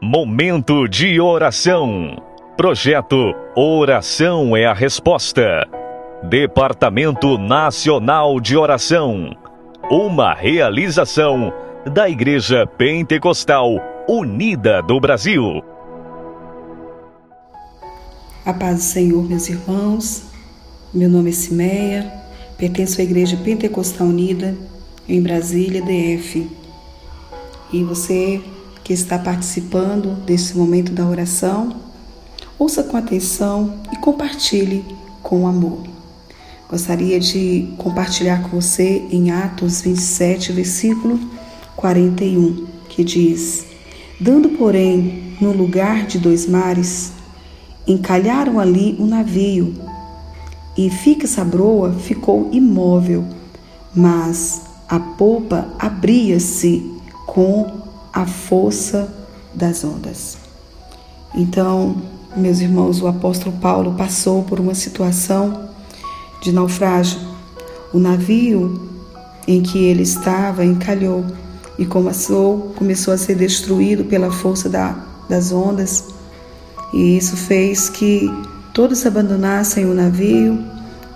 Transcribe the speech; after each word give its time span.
Momento 0.00 0.86
de 0.86 1.18
oração. 1.18 2.22
Projeto 2.54 3.34
Oração 3.56 4.54
é 4.54 4.66
a 4.66 4.74
Resposta. 4.74 5.66
Departamento 6.22 7.38
Nacional 7.38 8.38
de 8.38 8.58
Oração. 8.58 9.34
Uma 9.90 10.34
realização 10.34 11.50
da 11.90 12.10
Igreja 12.10 12.66
Pentecostal 12.66 13.70
Unida 14.06 14.82
do 14.82 15.00
Brasil. 15.00 15.64
A 18.44 18.52
paz 18.52 18.76
do 18.76 18.82
Senhor, 18.82 19.26
meus 19.26 19.48
irmãos. 19.48 20.26
Meu 20.92 21.08
nome 21.08 21.30
é 21.30 21.32
Simeia, 21.32 22.12
pertenço 22.58 23.00
à 23.00 23.04
Igreja 23.04 23.38
Pentecostal 23.38 24.06
Unida 24.06 24.54
em 25.08 25.22
Brasília, 25.22 25.80
DF. 25.80 26.50
E 27.72 27.82
você 27.82 28.42
que 28.86 28.92
está 28.92 29.18
participando 29.18 30.14
desse 30.24 30.56
momento 30.56 30.92
da 30.92 31.04
oração, 31.04 31.74
ouça 32.56 32.84
com 32.84 32.96
atenção 32.96 33.80
e 33.92 33.96
compartilhe 33.96 34.84
com 35.24 35.48
amor. 35.48 35.80
Gostaria 36.70 37.18
de 37.18 37.68
compartilhar 37.78 38.44
com 38.44 38.60
você 38.60 39.04
em 39.10 39.32
Atos 39.32 39.80
27, 39.80 40.52
versículo 40.52 41.18
41, 41.74 42.64
que 42.88 43.02
diz: 43.02 43.66
Dando, 44.20 44.50
porém, 44.50 45.34
no 45.40 45.50
lugar 45.50 46.06
de 46.06 46.20
dois 46.20 46.46
mares, 46.46 47.10
encalharam 47.88 48.60
ali 48.60 48.94
um 49.00 49.06
navio, 49.06 49.74
e 50.78 50.88
fixa 50.90 51.42
a 51.42 51.44
broa 51.44 51.92
ficou 51.92 52.50
imóvel, 52.52 53.24
mas 53.92 54.62
a 54.88 55.00
polpa 55.00 55.74
abria-se 55.76 56.88
com 57.26 57.85
a 58.16 58.24
força 58.24 59.12
das 59.52 59.84
ondas. 59.84 60.38
Então, 61.34 62.00
meus 62.34 62.60
irmãos, 62.60 63.02
o 63.02 63.06
apóstolo 63.06 63.54
Paulo 63.58 63.92
passou 63.92 64.42
por 64.42 64.58
uma 64.58 64.74
situação 64.74 65.68
de 66.40 66.50
naufrágio. 66.50 67.20
O 67.92 67.98
navio 67.98 68.88
em 69.46 69.62
que 69.62 69.84
ele 69.84 70.02
estava 70.02 70.64
encalhou 70.64 71.26
e 71.78 71.84
começou, 71.84 72.72
começou 72.74 73.12
a 73.12 73.18
ser 73.18 73.34
destruído 73.34 74.06
pela 74.06 74.32
força 74.32 74.66
da, 74.66 74.96
das 75.28 75.52
ondas. 75.52 76.06
E 76.94 77.18
isso 77.18 77.36
fez 77.36 77.90
que 77.90 78.30
todos 78.72 79.04
abandonassem 79.04 79.84
o 79.84 79.92
navio 79.92 80.58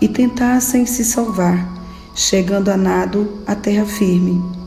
e 0.03 0.07
tentassem 0.07 0.85
se 0.85 1.03
salvar, 1.03 1.67
chegando 2.15 2.69
a 2.69 2.77
nado 2.77 3.39
à 3.47 3.55
terra 3.55 3.87
firme 3.87 4.60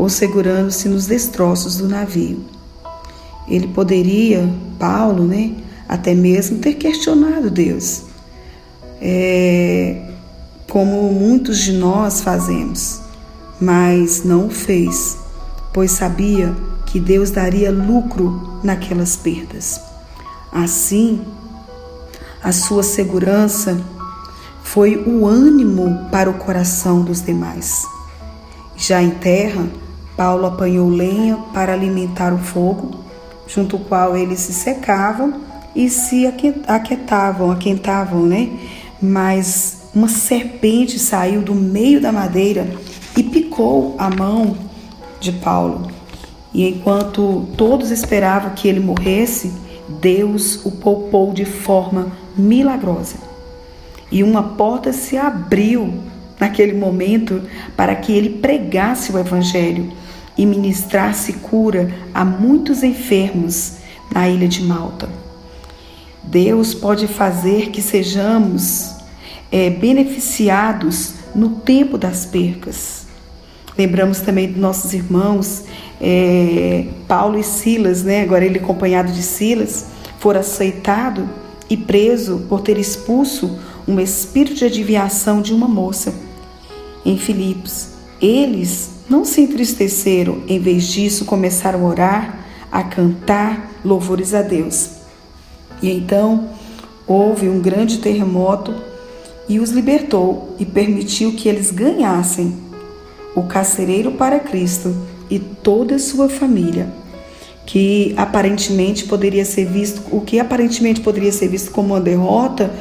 ou 0.00 0.08
segurando-se 0.08 0.88
nos 0.88 1.04
destroços 1.04 1.76
do 1.76 1.86
navio. 1.86 2.42
Ele 3.46 3.68
poderia, 3.68 4.50
Paulo, 4.78 5.26
né, 5.26 5.52
até 5.86 6.14
mesmo 6.14 6.56
ter 6.56 6.72
questionado 6.76 7.50
Deus, 7.50 8.04
é, 8.98 10.10
como 10.70 11.12
muitos 11.12 11.58
de 11.58 11.72
nós 11.72 12.22
fazemos, 12.22 13.02
mas 13.60 14.24
não 14.24 14.46
o 14.46 14.50
fez, 14.50 15.18
pois 15.70 15.90
sabia 15.90 16.56
que 16.86 16.98
Deus 16.98 17.30
daria 17.30 17.70
lucro 17.70 18.58
naquelas 18.64 19.16
perdas. 19.16 19.78
Assim, 20.50 21.20
a 22.42 22.52
sua 22.52 22.82
segurança 22.82 23.78
foi 24.62 24.96
o 24.96 25.26
ânimo 25.26 26.08
para 26.10 26.30
o 26.30 26.38
coração 26.38 27.02
dos 27.02 27.20
demais. 27.20 27.84
Já 28.78 29.02
em 29.02 29.10
terra, 29.10 29.68
Paulo 30.20 30.44
apanhou 30.44 30.90
lenha 30.90 31.38
para 31.54 31.72
alimentar 31.72 32.34
o 32.34 32.36
fogo, 32.36 32.90
junto 33.48 33.76
ao 33.76 33.82
qual 33.84 34.14
eles 34.14 34.38
se 34.40 34.52
secavam 34.52 35.40
e 35.74 35.88
se 35.88 36.26
aquietavam, 36.68 37.50
aquentavam, 37.50 38.26
né? 38.26 38.50
Mas 39.00 39.88
uma 39.94 40.08
serpente 40.08 40.98
saiu 40.98 41.40
do 41.40 41.54
meio 41.54 42.02
da 42.02 42.12
madeira 42.12 42.70
e 43.16 43.22
picou 43.22 43.96
a 43.98 44.10
mão 44.10 44.58
de 45.18 45.32
Paulo. 45.32 45.90
E 46.52 46.68
enquanto 46.68 47.48
todos 47.56 47.90
esperavam 47.90 48.50
que 48.50 48.68
ele 48.68 48.80
morresse, 48.80 49.50
Deus 49.88 50.66
o 50.66 50.72
poupou 50.72 51.32
de 51.32 51.46
forma 51.46 52.12
milagrosa. 52.36 53.16
E 54.12 54.22
uma 54.22 54.42
porta 54.42 54.92
se 54.92 55.16
abriu 55.16 55.94
naquele 56.38 56.74
momento 56.74 57.40
para 57.74 57.94
que 57.96 58.12
ele 58.12 58.28
pregasse 58.28 59.10
o 59.12 59.18
Evangelho 59.18 59.98
e 60.40 60.46
ministrasse 60.46 61.34
cura 61.34 61.94
a 62.14 62.24
muitos 62.24 62.82
enfermos 62.82 63.74
na 64.10 64.26
ilha 64.26 64.48
de 64.48 64.62
Malta. 64.62 65.06
Deus 66.22 66.72
pode 66.72 67.06
fazer 67.06 67.68
que 67.68 67.82
sejamos 67.82 68.94
é, 69.52 69.68
beneficiados 69.68 71.12
no 71.34 71.56
tempo 71.56 71.98
das 71.98 72.24
percas. 72.24 73.06
Lembramos 73.76 74.20
também 74.20 74.50
dos 74.50 74.56
nossos 74.56 74.94
irmãos 74.94 75.64
é, 76.00 76.86
Paulo 77.06 77.38
e 77.38 77.44
Silas, 77.44 78.02
né? 78.02 78.22
agora 78.22 78.42
ele 78.42 78.60
acompanhado 78.60 79.12
de 79.12 79.22
Silas, 79.22 79.88
foram 80.18 80.40
aceitado 80.40 81.28
e 81.68 81.76
preso 81.76 82.46
por 82.48 82.62
ter 82.62 82.78
expulso 82.78 83.58
um 83.86 84.00
espírito 84.00 84.54
de 84.54 84.64
adivinhação 84.64 85.42
de 85.42 85.52
uma 85.52 85.68
moça 85.68 86.14
em 87.04 87.18
Filipos. 87.18 87.88
Eles 88.22 88.99
não 89.10 89.24
se 89.24 89.40
entristeceram, 89.40 90.42
em 90.46 90.60
vez 90.60 90.84
disso, 90.84 91.24
começaram 91.24 91.84
a 91.84 91.88
orar, 91.88 92.46
a 92.70 92.84
cantar 92.84 93.72
louvores 93.84 94.32
a 94.32 94.40
Deus. 94.40 94.90
E 95.82 95.90
então 95.90 96.48
houve 97.08 97.48
um 97.48 97.60
grande 97.60 97.98
terremoto 97.98 98.72
e 99.48 99.58
os 99.58 99.70
libertou 99.70 100.54
e 100.60 100.64
permitiu 100.64 101.32
que 101.32 101.48
eles 101.48 101.72
ganhassem 101.72 102.56
o 103.34 103.42
carcereiro 103.42 104.12
para 104.12 104.38
Cristo 104.38 104.94
e 105.28 105.40
toda 105.40 105.96
a 105.96 105.98
sua 105.98 106.28
família, 106.28 106.88
que 107.66 108.14
aparentemente 108.16 109.06
poderia 109.06 109.44
ser 109.44 109.66
visto, 109.66 110.02
o 110.12 110.20
que 110.20 110.38
aparentemente 110.38 111.00
poderia 111.00 111.32
ser 111.32 111.48
visto 111.48 111.72
como 111.72 111.94
uma 111.94 112.00
derrota 112.00 112.72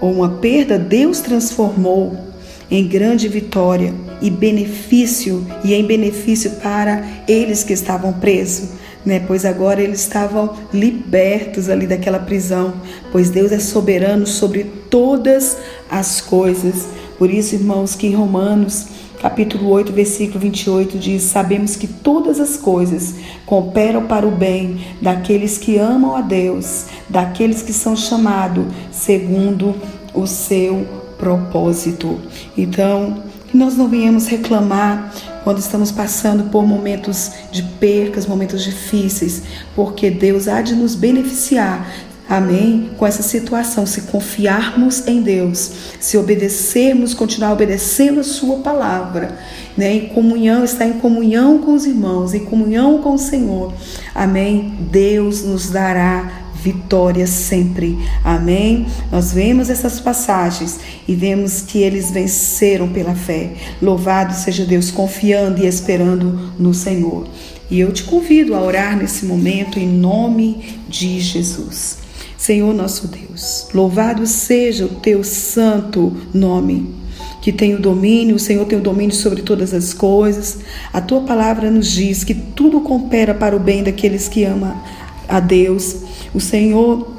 ou 0.00 0.12
uma 0.12 0.28
perda, 0.28 0.78
Deus 0.78 1.18
transformou 1.20 2.33
em 2.70 2.86
grande 2.86 3.28
vitória 3.28 3.92
e 4.20 4.30
benefício 4.30 5.46
e 5.64 5.74
em 5.74 5.84
benefício 5.84 6.52
para 6.62 7.04
eles 7.28 7.62
que 7.62 7.72
estavam 7.72 8.12
presos, 8.12 8.70
né? 9.04 9.20
Pois 9.20 9.44
agora 9.44 9.82
eles 9.82 10.00
estavam 10.00 10.54
libertos 10.72 11.68
ali 11.68 11.86
daquela 11.86 12.18
prisão, 12.18 12.74
pois 13.12 13.30
Deus 13.30 13.52
é 13.52 13.58
soberano 13.58 14.26
sobre 14.26 14.64
todas 14.88 15.58
as 15.90 16.20
coisas. 16.20 16.86
Por 17.18 17.30
isso, 17.30 17.54
irmãos, 17.54 17.94
que 17.94 18.06
em 18.06 18.14
Romanos 18.14 18.86
capítulo 19.24 19.70
8, 19.70 19.90
versículo 19.90 20.40
28 20.40 20.98
diz: 20.98 21.22
Sabemos 21.22 21.76
que 21.76 21.86
todas 21.86 22.38
as 22.38 22.58
coisas 22.58 23.14
cooperam 23.46 24.06
para 24.06 24.26
o 24.26 24.30
bem 24.30 24.84
daqueles 25.00 25.56
que 25.56 25.78
amam 25.78 26.14
a 26.14 26.20
Deus, 26.20 26.84
daqueles 27.08 27.62
que 27.62 27.72
são 27.72 27.96
chamados 27.96 28.66
segundo 28.92 29.74
o 30.12 30.26
seu 30.26 30.86
propósito. 31.24 32.20
Então, 32.56 33.22
nós 33.52 33.76
não 33.76 33.88
venhamos 33.88 34.26
reclamar 34.26 35.10
quando 35.42 35.58
estamos 35.58 35.90
passando 35.90 36.50
por 36.50 36.66
momentos 36.66 37.30
de 37.50 37.62
percas, 37.62 38.26
momentos 38.26 38.62
difíceis, 38.62 39.42
porque 39.74 40.10
Deus 40.10 40.48
há 40.48 40.60
de 40.60 40.74
nos 40.74 40.94
beneficiar 40.94 41.88
Amém? 42.26 42.90
Com 42.96 43.06
essa 43.06 43.22
situação, 43.22 43.84
se 43.84 44.02
confiarmos 44.02 45.06
em 45.06 45.20
Deus, 45.20 45.70
se 46.00 46.16
obedecermos, 46.16 47.12
continuar 47.12 47.52
obedecendo 47.52 48.20
a 48.20 48.24
Sua 48.24 48.60
palavra, 48.60 49.38
né? 49.76 49.92
Em 49.92 50.08
comunhão, 50.08 50.64
estar 50.64 50.86
em 50.86 50.94
comunhão 50.94 51.58
com 51.58 51.74
os 51.74 51.84
irmãos, 51.84 52.32
em 52.32 52.42
comunhão 52.46 53.02
com 53.02 53.12
o 53.12 53.18
Senhor. 53.18 53.74
Amém? 54.14 54.72
Deus 54.90 55.42
nos 55.42 55.68
dará 55.68 56.43
vitória 56.64 57.26
sempre. 57.26 57.98
Amém? 58.24 58.86
Nós 59.12 59.34
vemos 59.34 59.68
essas 59.68 60.00
passagens 60.00 60.80
e 61.06 61.14
vemos 61.14 61.60
que 61.60 61.78
eles 61.78 62.10
venceram 62.10 62.88
pela 62.88 63.14
fé. 63.14 63.52
Louvado 63.82 64.32
seja 64.32 64.64
Deus, 64.64 64.90
confiando 64.90 65.62
e 65.62 65.66
esperando 65.66 66.52
no 66.58 66.72
Senhor. 66.72 67.28
E 67.70 67.78
eu 67.78 67.92
te 67.92 68.04
convido 68.04 68.54
a 68.54 68.62
orar 68.62 68.96
nesse 68.96 69.26
momento 69.26 69.78
em 69.78 69.86
nome 69.86 70.80
de 70.88 71.20
Jesus. 71.20 71.98
Senhor 72.38 72.74
nosso 72.74 73.08
Deus, 73.08 73.68
louvado 73.72 74.26
seja 74.26 74.84
o 74.84 74.96
teu 74.96 75.22
santo 75.22 76.14
nome 76.32 77.04
que 77.40 77.52
tem 77.52 77.74
o 77.74 77.78
domínio, 77.78 78.36
o 78.36 78.38
Senhor 78.38 78.64
tem 78.64 78.78
o 78.78 78.82
domínio 78.82 79.14
sobre 79.14 79.42
todas 79.42 79.74
as 79.74 79.92
coisas. 79.92 80.60
A 80.90 80.98
tua 80.98 81.20
palavra 81.20 81.70
nos 81.70 81.90
diz 81.90 82.24
que 82.24 82.32
tudo 82.32 82.80
coopera 82.80 83.34
para 83.34 83.54
o 83.54 83.60
bem 83.60 83.82
daqueles 83.82 84.28
que 84.28 84.44
amam 84.44 84.74
a 85.28 85.40
Deus. 85.40 85.96
O 86.34 86.40
Senhor 86.40 87.14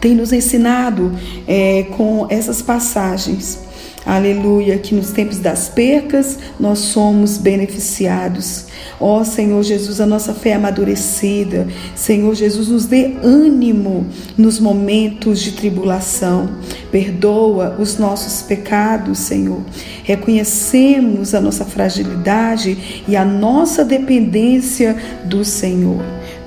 tem 0.00 0.14
nos 0.14 0.32
ensinado 0.32 1.12
é, 1.46 1.84
com 1.96 2.26
essas 2.28 2.60
passagens 2.60 3.64
Aleluia, 4.06 4.76
que 4.76 4.94
nos 4.94 5.12
tempos 5.12 5.38
das 5.38 5.70
percas 5.70 6.38
nós 6.60 6.78
somos 6.80 7.38
beneficiados. 7.38 8.66
Ó 9.00 9.20
oh, 9.20 9.24
Senhor 9.24 9.62
Jesus, 9.62 9.98
a 9.98 10.04
nossa 10.04 10.34
fé 10.34 10.50
é 10.50 10.54
amadurecida. 10.54 11.66
Senhor 11.94 12.34
Jesus, 12.34 12.68
nos 12.68 12.84
dê 12.84 13.14
ânimo 13.22 14.06
nos 14.36 14.60
momentos 14.60 15.40
de 15.40 15.52
tribulação. 15.52 16.50
Perdoa 16.92 17.76
os 17.78 17.96
nossos 17.96 18.42
pecados, 18.42 19.20
Senhor. 19.20 19.62
Reconhecemos 20.02 21.34
a 21.34 21.40
nossa 21.40 21.64
fragilidade 21.64 23.04
e 23.08 23.16
a 23.16 23.24
nossa 23.24 23.86
dependência 23.86 24.94
do 25.24 25.46
Senhor. 25.46 26.02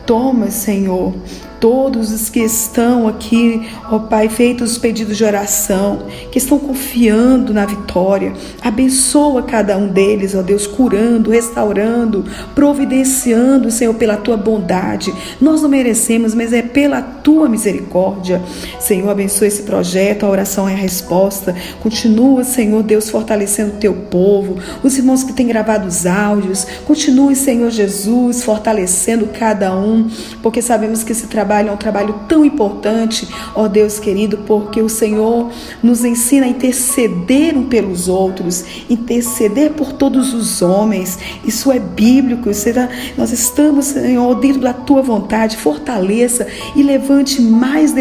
Toma, 0.08 0.50
Senhor, 0.50 1.14
todos 1.60 2.12
os 2.12 2.30
que 2.30 2.40
estão 2.40 3.08
aqui, 3.08 3.68
ó 3.92 4.00
Pai, 4.00 4.30
feitos 4.30 4.72
os 4.74 4.78
pedidos 4.78 5.18
de 5.18 5.24
oração, 5.24 6.04
que 6.32 6.38
estão 6.38 6.60
confiando 6.60 7.54
na 7.54 7.66
vitória. 7.66 8.34
Abençoa 8.62 9.44
cada 9.44 9.78
um 9.78 9.88
deles, 9.88 10.36
ó 10.36 10.42
Deus, 10.42 10.68
curando, 10.68 11.32
restaurando, 11.32 12.26
providenciando, 12.54 13.72
Senhor, 13.72 13.94
pela 13.96 14.18
tua 14.18 14.38
bondade. 14.38 15.14
Nós 15.42 15.62
não 15.62 15.70
merecemos, 15.70 16.34
mas 16.34 16.54
é 16.54 16.62
pela 16.62 17.02
tua 17.02 17.50
misericórdia. 17.50 18.42
Senhor, 18.80 19.10
abençoa 19.10 19.48
esse 19.48 19.64
projeto, 19.64 20.26
a 20.26 20.30
oração 20.30 20.70
é 20.70 20.74
a 20.74 20.78
resposta. 20.78 21.56
Continua, 21.82 22.44
Senhor 22.44 22.84
Deus, 22.84 23.10
fortalecendo 23.10 23.74
o 23.74 23.78
teu 23.78 23.94
povo, 23.94 24.58
os 24.84 24.98
irmãos 24.98 25.24
que 25.24 25.34
têm 25.34 25.48
gravado 25.48 25.88
os 25.88 26.06
áudios. 26.06 26.66
Continue, 26.86 27.36
Senhor 27.36 27.70
Jesus, 27.70 28.44
fortalecendo 28.44 29.28
cada 29.28 29.76
um, 29.76 30.08
porque 30.42 30.62
sabemos 30.62 31.04
que 31.04 31.12
esse 31.12 31.28
trabalho 31.28 31.47
trabalho 31.48 31.70
é 31.70 31.72
um 31.72 31.78
trabalho 31.78 32.16
tão 32.28 32.44
importante, 32.44 33.26
ó 33.56 33.70
Deus 33.70 34.00
querido, 34.00 34.40
porque 34.40 34.82
o 34.82 34.90
Senhor 34.90 35.50
nos 35.82 36.04
ensina 36.04 36.46
a 36.46 36.50
interceder 36.50 37.58
um 37.58 37.64
pelos 37.64 38.10
outros, 38.10 38.66
interceder 38.90 39.72
por 39.72 39.94
todos 39.94 40.34
os 40.34 40.62
homens. 40.62 41.18
Isso 41.46 41.72
é 41.72 41.80
bíblico. 41.80 42.50
Tá, 42.74 42.90
nós 43.18 43.32
estamos, 43.32 43.86
Senhor, 43.86 44.36
dentro 44.36 44.60
da 44.60 44.74
tua 44.74 45.02
vontade. 45.02 45.56
Fortaleça 45.56 46.46
e 46.76 46.84
levante 46.84 47.42
mais 47.42 47.94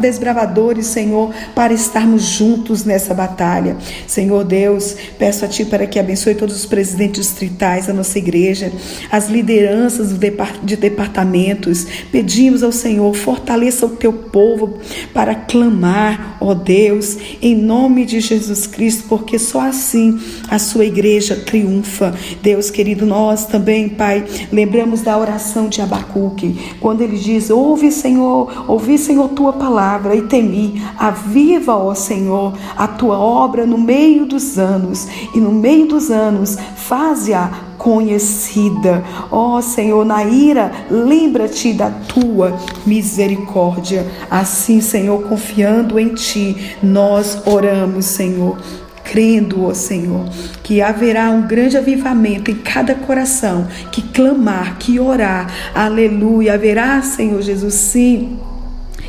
desbravadores, 0.00 0.86
Senhor, 0.86 1.34
para 1.54 1.74
estarmos 1.74 2.22
juntos 2.22 2.84
nessa 2.84 3.12
batalha. 3.12 3.76
Senhor 4.06 4.42
Deus, 4.42 4.96
peço 5.18 5.44
a 5.44 5.48
Ti 5.48 5.66
para 5.66 5.86
que 5.86 5.98
abençoe 5.98 6.34
todos 6.34 6.56
os 6.56 6.64
presidentes 6.64 7.26
distritais 7.26 7.88
da 7.88 7.92
nossa 7.92 8.18
igreja, 8.18 8.72
as 9.12 9.28
lideranças 9.28 10.14
de 10.62 10.76
departamentos. 10.76 11.86
Pedimos 12.10 12.62
ao 12.62 12.72
Senhor 12.72 12.85
Senhor, 12.86 13.12
fortaleça 13.16 13.84
o 13.84 13.96
teu 13.96 14.12
povo 14.12 14.74
para 15.12 15.34
clamar, 15.34 16.36
ó 16.40 16.54
Deus, 16.54 17.18
em 17.42 17.56
nome 17.56 18.06
de 18.06 18.20
Jesus 18.20 18.64
Cristo, 18.64 19.06
porque 19.08 19.40
só 19.40 19.62
assim 19.62 20.16
a 20.48 20.56
sua 20.60 20.84
igreja 20.84 21.34
triunfa. 21.34 22.14
Deus 22.40 22.70
querido, 22.70 23.04
nós 23.04 23.44
também, 23.44 23.88
Pai, 23.88 24.24
lembramos 24.52 25.00
da 25.00 25.18
oração 25.18 25.68
de 25.68 25.82
Abacuque, 25.82 26.76
quando 26.78 27.00
ele 27.00 27.18
diz: 27.18 27.50
Ouve, 27.50 27.90
Senhor, 27.90 28.70
ouvi, 28.70 28.98
Senhor, 28.98 29.30
tua 29.30 29.54
palavra 29.54 30.14
e 30.14 30.22
temi, 30.22 30.80
aviva, 30.96 31.74
ó 31.74 31.92
Senhor, 31.92 32.56
a 32.76 32.86
tua 32.86 33.18
obra 33.18 33.66
no 33.66 33.78
meio 33.78 34.26
dos 34.26 34.60
anos, 34.60 35.08
e 35.34 35.40
no 35.40 35.50
meio 35.50 35.88
dos 35.88 36.08
anos, 36.08 36.56
faze-a 36.76 37.65
conhecida. 37.86 39.04
Ó 39.30 39.58
oh, 39.58 39.62
Senhor, 39.62 40.04
na 40.04 40.24
ira, 40.24 40.72
lembra-te 40.90 41.72
da 41.72 41.88
tua 41.88 42.58
misericórdia. 42.84 44.04
Assim, 44.28 44.80
Senhor, 44.80 45.22
confiando 45.22 45.96
em 45.96 46.08
ti, 46.08 46.76
nós 46.82 47.46
oramos, 47.46 48.06
Senhor 48.06 48.58
crendo, 49.04 49.66
ó 49.66 49.72
Senhor, 49.72 50.28
que 50.64 50.82
haverá 50.82 51.30
um 51.30 51.46
grande 51.46 51.76
avivamento 51.76 52.50
em 52.50 52.56
cada 52.56 52.92
coração 52.92 53.68
que 53.92 54.02
clamar, 54.02 54.78
que 54.80 54.98
orar. 54.98 55.46
Aleluia. 55.72 56.54
Haverá, 56.54 57.00
Senhor 57.02 57.40
Jesus, 57.40 57.74
sim 57.74 58.36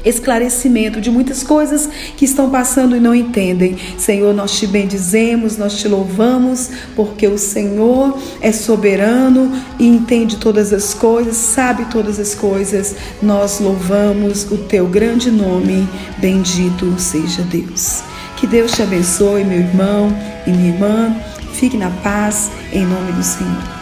esclarecimento 0.06 1.00
de 1.02 1.10
muitas 1.10 1.44
coisas 1.44 1.90
que 2.16 2.26
estão 2.26 2.50
passando 2.50 2.96
e 2.96 3.00
não 3.00 3.14
entendem. 3.14 3.78
Senhor, 3.98 4.34
nós 4.34 4.58
te 4.58 4.68
bendizemos, 4.68 5.58
nós 5.58 5.78
te 5.78 5.88
louvamos, 5.88 6.70
porque 6.96 7.28
o 7.28 7.38
Senhor 7.38 8.18
é 8.42 8.52
soberano 8.52 9.52
e 9.80 9.88
entende 9.88 10.38
todas 10.38 10.74
as 10.74 10.94
coisas, 10.94 11.36
sabe 11.36 11.86
todas 11.86 12.20
as 12.20 12.34
coisas. 12.36 12.96
Nós 13.22 13.60
louvamos 13.60 14.50
o 14.52 14.58
teu 14.58 14.88
grande 14.88 15.32
nome, 15.32 15.88
bendito 16.18 16.94
seja 17.00 17.42
Deus. 17.44 18.02
Que 18.38 18.46
Deus 18.46 18.72
te 18.72 18.84
abençoe, 18.84 19.44
meu 19.44 19.60
irmão 19.60 20.16
e 20.46 20.52
minha 20.52 20.74
irmã. 20.74 21.16
Fique 21.54 21.76
na 21.76 21.90
paz, 21.90 22.52
em 22.72 22.86
nome 22.86 23.12
do 23.14 23.24
Senhor. 23.24 23.77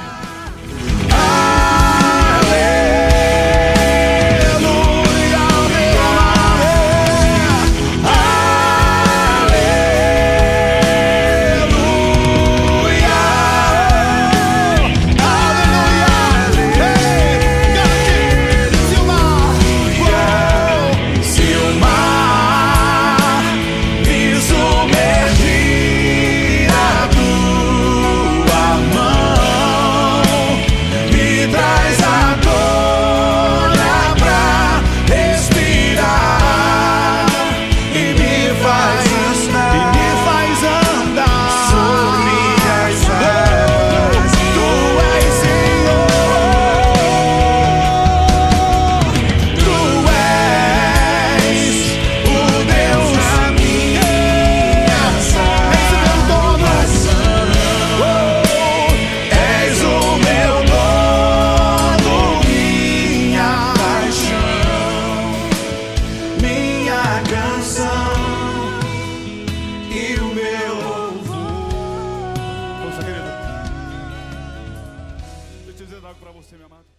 mi 76.57 76.64
amado. 76.64 76.94